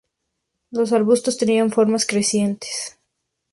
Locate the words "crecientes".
2.07-2.97